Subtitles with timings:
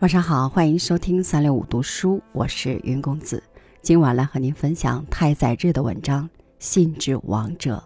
[0.00, 3.42] 晚上好，欢迎收听三六五读书，我是云公子。
[3.82, 6.24] 今晚来和您分享太宰治的文章
[6.60, 7.82] 《信之王者》，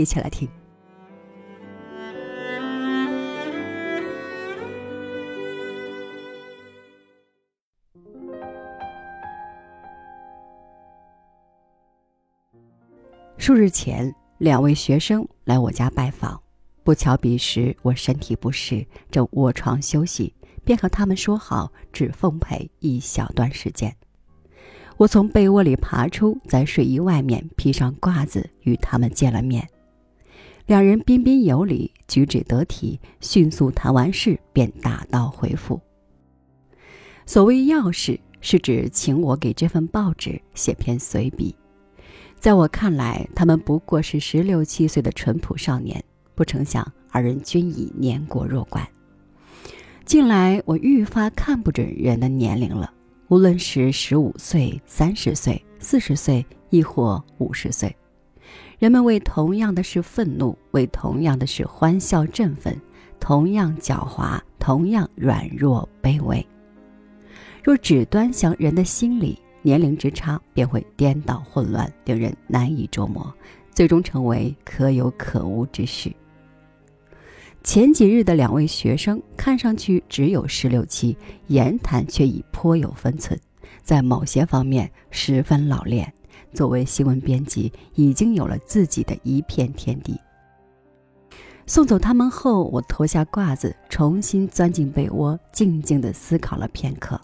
[0.00, 0.48] 一起来听。
[13.38, 16.40] 数日前，两位学生来我家拜访，
[16.84, 20.32] 不巧彼时我身体不适，正卧床休息。
[20.64, 23.94] 便和他们说好，只奉陪一小段时间。
[24.96, 29.66] 我从被窝里爬出，在睡衣外面披上褂子，与他们见了面。
[30.66, 35.80] 两人彬彬有礼，举止得体，迅速谈完事，便打道回府。
[37.24, 41.56] 所谓要事，是指请我给这份报纸写篇随笔。
[42.38, 46.02] 在我看来，他们不过是十六七岁的淳朴少年，
[46.34, 48.86] 不成想二人均已年过弱冠。
[50.10, 52.92] 近来我愈发看不准人的年龄了，
[53.28, 57.94] 无论是十五岁、三十岁、四十岁，亦或五十岁，
[58.80, 62.76] 人们为同样的事愤怒，为同样的事欢笑振奋，
[63.20, 66.44] 同样狡猾，同样软弱卑微。
[67.62, 73.32] 若只端详人的心理，年龄之差便会颠倒混乱，令人难以捉摸，
[73.72, 76.12] 最终成为可有可无之事。
[77.62, 81.16] 前几日的两位学生看上去只有十六七，
[81.48, 83.38] 言谈却已颇有分寸，
[83.82, 86.12] 在某些方面十分老练。
[86.52, 90.18] 作为新闻编辑，已经有了自己的一片天地。
[91.66, 97.20] 送走他们后，我脱下褂子，重新钻进被窝，静静地思考了片刻。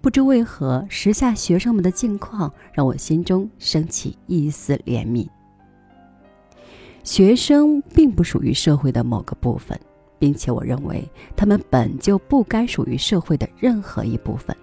[0.00, 5.28] 不知为何，时下学生们的境况让我心中升起一丝怜悯。
[7.02, 9.78] 学生并不属于社会的某个部分，
[10.18, 11.02] 并且我认为
[11.36, 14.56] 他们本就不该属于社会的任何一部分。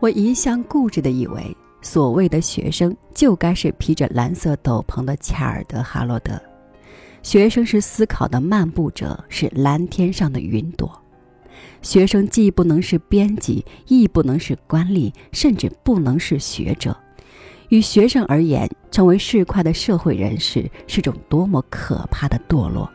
[0.00, 6.40] 我一向固执地以为，所谓的学生就该是披着蓝色斗篷的恰尔德·哈罗德。
[7.22, 10.90] 学生是思考的漫步者，是蓝天上的云朵。
[11.82, 16.96] 学生既不能是编辑，亦不能是官吏，甚至不能是学者。
[17.70, 22.90] 与学生而言，成为市侩的社会人士是种多么可怕的堕落！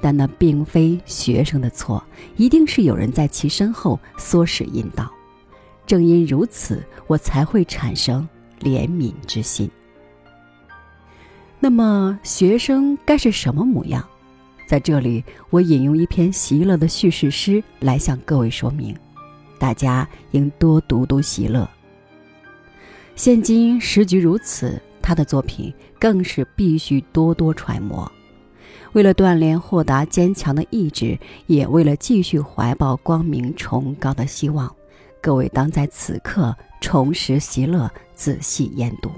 [0.00, 2.02] 但那并非学生的错，
[2.36, 5.10] 一定是有人在其身后唆使引导。
[5.86, 8.26] 正因如此，我才会产生
[8.60, 9.68] 怜悯之心。
[11.58, 14.08] 那么，学生该是什么模样？
[14.68, 18.96] 在这里，我引用一篇席勒的叙事诗来向各位说明，
[19.58, 21.68] 大家应多读读席勒。
[23.20, 28.10] 现今时局如此，他的作品更是必须多多揣摩。
[28.92, 34.74] 为了锻炼豁达坚强的意志，也为了继续怀抱光明崇高的希望，
[35.20, 39.10] 各位当在此刻重拾席勒，仔细研读。《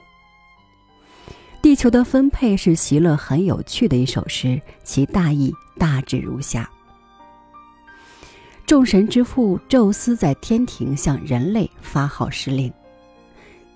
[1.62, 6.68] 地球的分配》是席勒很有趣的一首诗，其大意大致如下：
[8.66, 12.68] 众神之父宙斯在天庭向人类发号施令。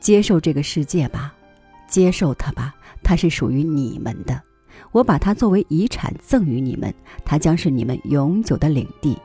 [0.07, 1.35] 接受这个世界吧，
[1.89, 2.73] 接受它吧，
[3.03, 4.41] 它是属于你们的。
[4.93, 6.95] 我把它作为遗产赠予你们，
[7.25, 9.19] 它将是你们永久的领地。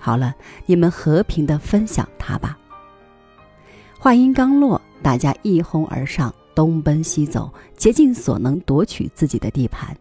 [0.00, 0.34] 好了，
[0.66, 2.58] 你们和平的分享它吧。
[3.96, 9.96] 话音刚落，大家一哄而上，东奔西走，竭尽所能夺取自己的地盘。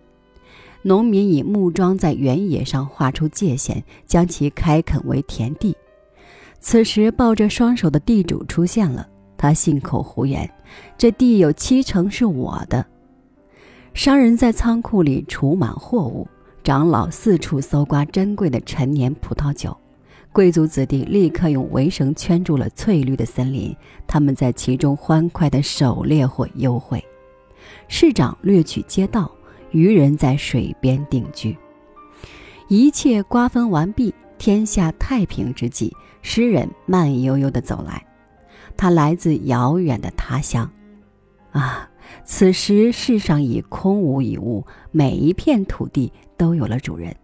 [0.82, 5.78] 农民以木桩在原野上画出界限，将其开垦为田地。
[6.60, 9.08] 此时，抱着双手的地主出现了。
[9.38, 10.50] 他信口胡言，
[10.98, 12.86] 这地有七成是我的。
[13.94, 16.28] 商人在仓库里储满货物，
[16.64, 19.76] 长老四处搜刮珍贵的陈年葡萄酒，
[20.32, 23.76] 贵族子弟立刻用围绳圈住了翠绿的森林，
[24.06, 27.04] 他们在其中欢快地狩猎或幽会。
[27.88, 29.32] 市长掠取街道，
[29.72, 31.58] 渔人在水边定居。
[32.68, 35.92] 一切瓜分完毕，天下太平之际，
[36.22, 38.06] 诗人慢悠悠地走来。
[38.78, 40.70] 他来自遥远的他乡，
[41.52, 41.90] 啊！
[42.24, 47.16] 此时世上已空无一物，每一片土地都有了主人。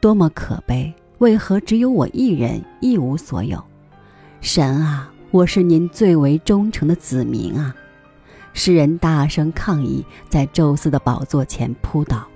[0.00, 0.92] 多么可悲！
[1.18, 3.62] 为何只有我一人一无所有？
[4.40, 7.74] 神啊，我是您最为忠诚的子民啊！
[8.52, 12.26] 诗人大声抗议，在宙斯的宝座前扑倒。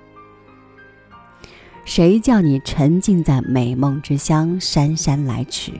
[1.85, 5.71] 谁叫你沉浸在美梦之乡，姗姗来迟？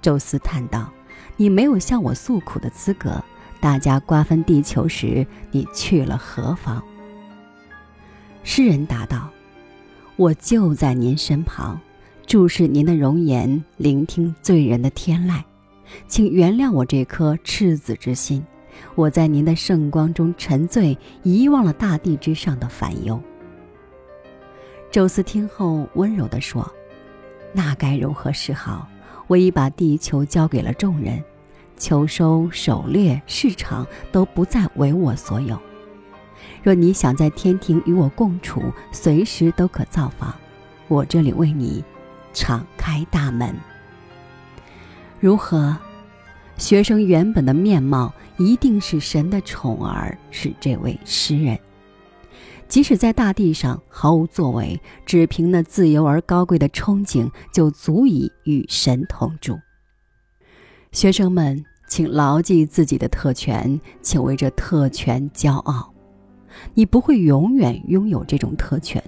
[0.00, 0.92] 宙斯叹道。
[1.36, 3.22] 你没有向我诉苦的资格。
[3.60, 6.82] 大家瓜分地球时，你去了何方？
[8.42, 9.30] 诗人答道
[10.16, 11.80] ：“我就在您身旁，
[12.26, 15.42] 注视您的容颜，聆听醉人的天籁，
[16.06, 18.44] 请原谅我这颗赤子之心。
[18.94, 23.18] 我在您的圣光中沉醉，遗忘了大地之上的烦忧。
[24.90, 26.70] 宙斯听后温柔地说
[27.54, 28.86] ：“那该如何是好？
[29.26, 31.22] 我已把地球交给了众人，
[31.76, 35.58] 秋收、狩猎、市场都不再为我所有。
[36.62, 38.62] 若你想在天庭与我共处，
[38.92, 40.34] 随时都可造访，
[40.88, 41.82] 我这里为你
[42.32, 43.54] 敞开大门。
[45.20, 45.76] 如何？”
[46.56, 51.58] 学生原本的面貌一定是神的宠儿，是这位诗人。
[52.66, 59.58] 即使在大地上毫无作为，只凭那自由而高贵的憧憬，就足以与神同住。
[60.90, 65.92] 学生们，请牢记自己的特权，请为这特权骄傲。
[66.72, 69.02] 你不会永远拥有这种特权，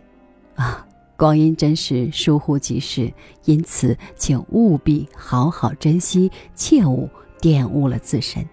[0.54, 0.86] 啊，
[1.16, 3.12] 光阴真是疏忽即逝，
[3.44, 7.08] 因此请务必好好珍惜，切勿
[7.40, 8.48] 玷污了自身。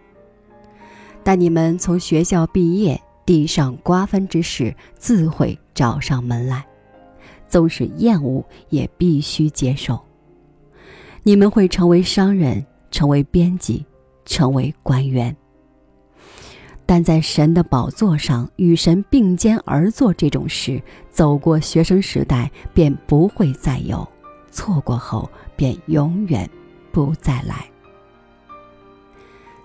[1.24, 3.00] 待你们从学校毕业。
[3.26, 6.66] 地上瓜分之事自会找上门来，
[7.48, 10.00] 纵使厌恶，也必须接受。
[11.24, 13.86] 你们会成为商人，成为编辑，
[14.26, 15.36] 成为官员。
[16.86, 24.06] 但在神的宝座上与神并肩而坐这种事，走过学生时代便不会再有，
[24.52, 26.48] 错过后便永远
[26.92, 27.66] 不再来。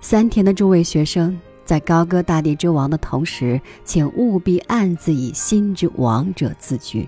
[0.00, 1.36] 三田的诸位学生。
[1.68, 7.06] 在高歌大地之王的同时，请务必暗自以心之王者自居，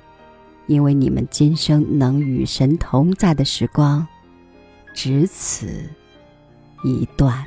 [0.66, 4.06] 因为你们今生能与神同在的时光，
[4.92, 5.88] 只此
[6.84, 7.42] 一段。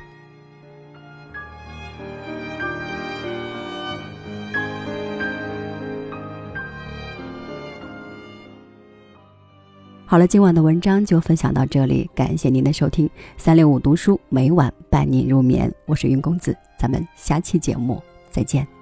[10.14, 13.10] 好了，今晚的文章就分享到这里，感谢您的收听。
[13.36, 18.00] 三六五读书每晚伴您入眠，我是云公子，咱们下期节目
[18.30, 18.73] 再见。